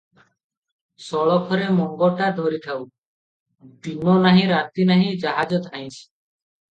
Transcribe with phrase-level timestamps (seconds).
[1.07, 2.87] ସଳଖରେ ମଙ୍ଗଟା ଧରିଥାଉଁ,
[3.89, 6.01] ଦିନ ନାହିଁ, ରାତି ନାହିଁ, ଜାହାଜ ଧାଇଁଛି।